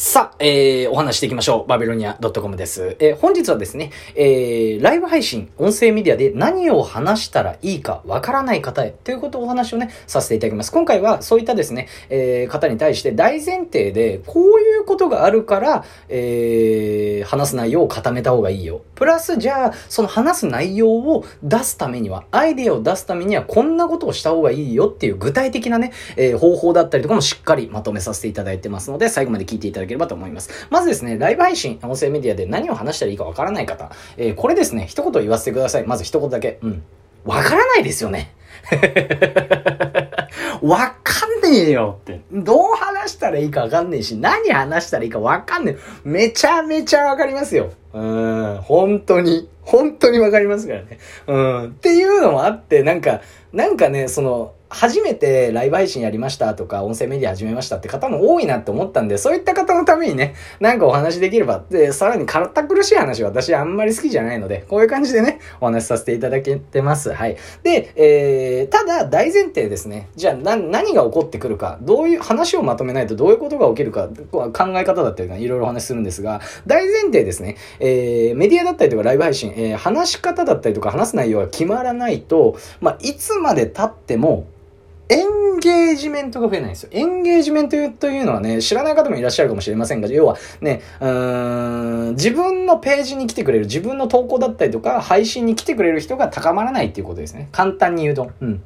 [0.00, 1.68] さあ、えー、お話していきましょう。
[1.68, 2.96] バビロニア .com です。
[3.00, 10.70] えー、本日はですね、えー、ライブ配信、音声メディアで何を話したらいいかわからない方へ、ということをお話をね、させていただきます。
[10.70, 18.82] 今回はそういったですね、えー、方に対して大前提で、こういうことがあるから、えー、話す内容を固めた方がいいよ。
[18.94, 30.68] プラス、じゃあ、その話す内容を出すためには、アイデアを出すためには、こんなことをした方がいいよっていう具体的なね、えー、方法だったりとかもしっかりまとめさせていただいてますので、最後まで聞いていただきければと思います。
[30.70, 35.86] まずですね、ライブ配信、音声メディアで何を話したらいいかわからない方、えー、これですね、一言言わせてください。
[35.86, 36.58] まず一言だけ。
[36.62, 36.82] うん。
[37.24, 38.34] わからないですよね。
[40.62, 42.20] わかんねえよって。
[42.32, 45.78] どう話したらいいかわかんねえし、何話したらいいかわかんねえ。
[46.04, 47.72] めちゃめちゃわかりますよ。
[47.92, 49.48] うん、本当に。
[49.62, 50.98] 本当にわかりますからね。
[51.26, 51.64] うん。
[51.66, 53.20] っていうのもあって、なんか、
[53.52, 67.12] なんかね、その、初めてライブ配信やりましたとか、音声メディア始めましたって方も多いなって思ったんで、そういった方のためにね、なんかお話できれば、で、さらに堅苦しい話は私あんまり好きじゃないので、こういう感じでね、お話しさせていただけてます。
[67.12, 67.36] はい。
[67.62, 70.10] で、えー、ただ大前提ですね。
[70.16, 84.46] じゃあ、な、何が起こってくるか、どういう話をまとめないとどういうことが起きるか、考え方だったりとかいろいろお話しするんですが、大前提ですね、えー、メディアだったりとかライブ配信、えー、話し方だったりとか話す内容が決まらないと、まあ、いつまで経っても、
[85.08, 86.90] エンゲージメントが増えないんですよ。
[86.92, 97.48] エンゲージメントというのはね、知らない方もいらっしゃるかもしれませんが、要はね、うーん、自分のページに来てくれる、自分の投稿だったりとか、配信に来てくれる人が高まらないっていうことですね。
[97.52, 98.30] 簡単に言うと。
[98.40, 98.62] うん。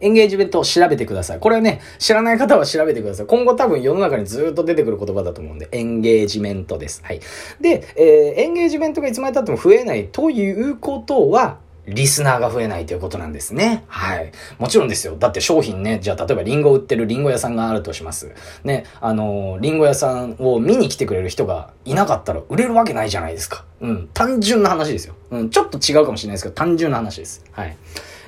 [0.00, 1.40] エンゲージメントを調べてください。
[1.40, 3.26] これはね、知らない方は調べてください。
[3.26, 7.02] 今後多分世の中にずっと出てくる言葉だと思うんで、エンゲージメントです。
[7.04, 7.20] はい。
[7.60, 11.58] で、えー、エンゲージメントがいつまで経っても増えないということは、
[11.94, 13.84] リスナーが増えないということなんですね。
[13.88, 14.32] はい。
[14.58, 15.16] もちろんですよ。
[15.16, 18.32] だって商品ね、じゃあ例えばリンゴ売ってるリンゴ屋さんがあるとします。
[18.64, 23.64] ね、あのリンゴ屋さんを見に来てくれる人がいなかったら売れるわけないじゃないですか。
[23.80, 24.08] うん。
[24.12, 25.14] 単純な話ですよ。
[25.30, 25.50] うん。
[25.50, 27.44] ちょっと違うかもしれないですけど、単純な話です。
[27.52, 27.76] はい。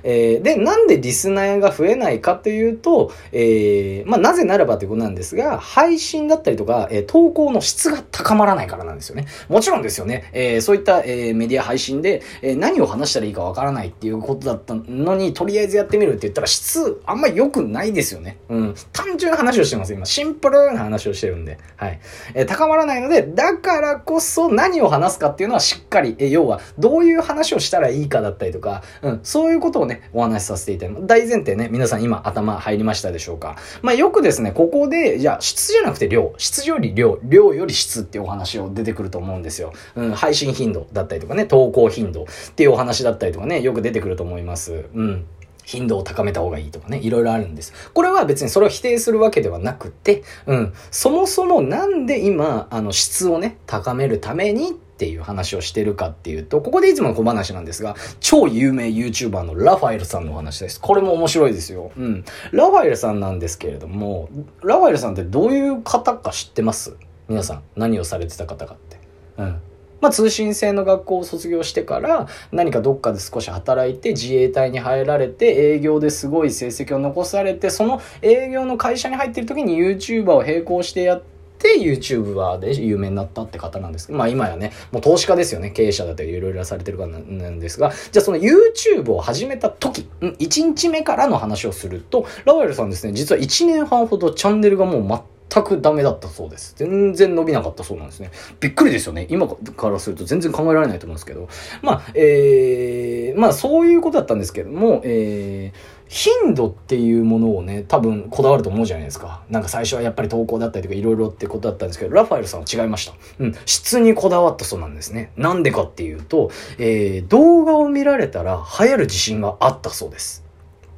[0.04, 9.26] えー、で、なんでリスナーが増えないかというと、えー、まあ、なぜならばということなんですが、配信だったりとか、えー、投稿の質が高まらないからなんですよね。
[9.48, 18.38] もちろんですよね、えー、そういった、えー、メディア配信で、えー、何を話したらいいかわからないっていうことだったのに、とりあえずやってみるって言ったら質、あんま良くないですよね。
[18.48, 18.74] うん。
[18.92, 20.04] 単純な話をしてます、今。
[20.04, 21.58] シンプルな話をしてるんで。
[21.76, 22.00] はい。
[22.34, 31.06] えー、高まらないので、だからこそ何を話すかっていうのはしっかり、えー、要は、どういう話をしたらいいかだったりとか、うん、そういうことをね、ね、お話しさせていただきます。
[31.06, 33.56] 大前提ね、皆さん今頭入りましたでしょうか。
[33.82, 39.72] まあよくですね、ここで、じゃあ質じゃなくて量、質より量、量より質っていうお話を出てくると思うんですよ。
[39.94, 44.86] うん、配信頻度だったりとかね、投稿頻度っていうお話だったりとかね、よく出てくると思います。
[44.94, 45.26] うん。
[45.64, 47.72] 頻度を高めた方がいいとかね、いろいろあるんです。
[47.94, 60.80] これは別にそれを否定するわけではなくて、うん、そもそもなんで今、あの、質をね、高めるためにっっていう話をしてるかっていうと、ここでいつもの小話なんですが、超有名 YouTuber のラファエルさんのお話です。
[60.80, 61.90] これも面白いですよ。
[61.96, 62.24] うん。
[62.52, 64.28] ラファエルさんなんですけれども、
[64.62, 66.96] ラファエルさんってどういう方か知ってます？
[67.28, 68.98] 皆さん、何をされてた方かって。
[69.38, 69.60] うん。
[70.00, 81.31] まあ、通信制の学校を卒業してから何かどっかで少し働いて自衛隊に入られて営業ですごい成績を残されてその営業の会社に入ってる時に YouTuber を並行してやって
[81.78, 85.70] YouTuber で有名になったって方なんですけど、まあ今やね、もう投資家ですよね。
[85.70, 90.36] 経営者だったりいろいろされてる方なんですが、じゃあその YouTube を始めた時、1
[90.66, 96.74] 日目からの話をすると、ラワエルさんですね、実は1年半ほどチャンネルがもう全くダメだったそうです。
[96.76, 98.30] 全然伸びなかったそうなんですね。
[98.60, 99.26] びっくりですよね。
[99.28, 101.48] 今からすると全然考えられないと思うんですけど。
[101.82, 105.78] まあ、えー、まあそういうことだったんですけども、えー、
[106.12, 109.40] 頻度っていうものをね、多分こだわると思うじゃないですか。
[109.48, 113.14] なんか最初はやっぱり投稿だったりとかいろいろってことだったんですけど、ラファエルさんは違いました。
[113.38, 113.54] うん。
[113.64, 115.32] 質にこだわったそうなんですね。
[115.38, 120.44] なんでかっていうと、えー、動画を見られたら流行る自信があったそうです。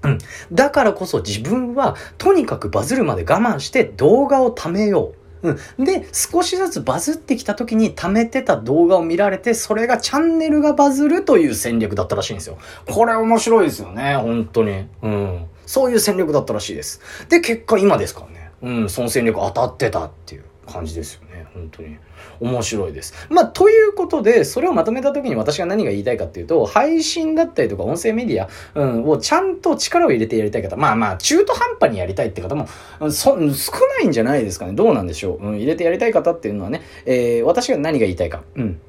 [0.02, 0.18] うん。
[0.50, 5.23] だからこそ自分はとにかくバズるまで我慢して動画を貯めよう。
[5.44, 5.84] うん。
[5.84, 12.58] で、少しずつバズってきた時に貯めてた動画を見られて、それがチャンネルがバズるという戦略だったらしいんですよ。
[12.90, 14.86] これ面白いですよね、本当に。
[15.02, 15.46] うん。
[15.66, 17.00] そういう戦略だったらしいです。
[17.28, 18.50] で、結果今ですからね。
[18.62, 21.96] うん、その戦略当たってたっていう感じですよね、本当に。
[22.40, 23.14] 面白いです。
[23.30, 32.66] まあ、ということで、それをまとめた時に私が何が言いたいかっていうと、配信だったりとか音声メディア、うん、をちゃんと力を入れてやりたい方、まあまあ、中途半端にやりたいって方も、
[33.10, 34.72] そ、少ないんじゃないですかね。
[34.72, 35.46] どうなんでしょう。
[35.46, 38.42] うん、入れてやりたい方っていうのはね、えー、私が何が言いたいか。
[38.56, 38.80] うん。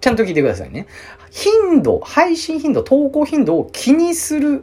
[0.00, 0.86] ちゃんと聞いてくださいね。
[1.30, 4.62] 頻度、配信頻度、投稿頻度を気にする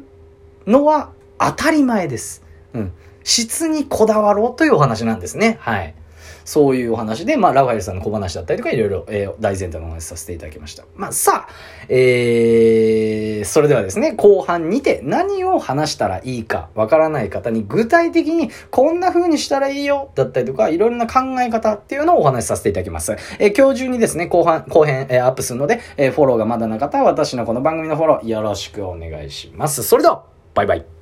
[0.66, 2.44] のは当たり前です。
[2.74, 2.94] うん。
[3.24, 5.58] 質にこだわろうというお話なんですね。
[5.60, 5.96] はい。
[6.46, 10.86] そういうお話で、まあ、ラファエルさんの小話だったりとか、いろいろ、えー、大前提のお話させていただきました。
[10.96, 11.54] まあ、さあ、
[11.90, 23.16] えー、それではですね、後半にて何を話したらいいかわからない方に具体的にこんな風にしたらいいよだったりとか、いろんな考え方っていうのをお話しさせていただきます。
[23.40, 29.84] えー、今日中にですね、後半、後編、えー、アップするので、えー、フォローがまだな方は私のこの番組のフォローよろしくお願いします。
[29.84, 30.24] それでは、
[30.54, 30.93] バイバイ。